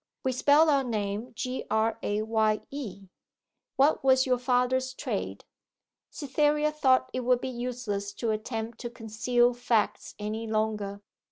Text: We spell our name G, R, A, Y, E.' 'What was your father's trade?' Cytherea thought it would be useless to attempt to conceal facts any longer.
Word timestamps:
We 0.23 0.31
spell 0.31 0.67
our 0.71 0.83
name 0.83 1.31
G, 1.35 1.63
R, 1.69 1.99
A, 2.01 2.23
Y, 2.23 2.61
E.' 2.71 3.07
'What 3.75 4.03
was 4.03 4.25
your 4.25 4.39
father's 4.39 4.95
trade?' 4.95 5.45
Cytherea 6.09 6.71
thought 6.71 7.11
it 7.13 7.19
would 7.19 7.39
be 7.39 7.49
useless 7.49 8.11
to 8.13 8.31
attempt 8.31 8.79
to 8.79 8.89
conceal 8.89 9.53
facts 9.53 10.15
any 10.17 10.47
longer. 10.47 11.03